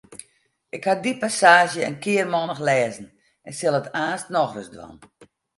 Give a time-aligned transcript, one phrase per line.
[0.77, 3.07] Ik haw dy passaazje in kearmannich lêzen
[3.47, 4.97] en sil it aanstens noch ris dwaan.